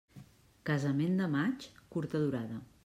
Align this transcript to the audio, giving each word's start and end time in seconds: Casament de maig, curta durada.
Casament 0.69 1.21
de 1.21 1.29
maig, 1.37 1.69
curta 1.97 2.25
durada. 2.27 2.63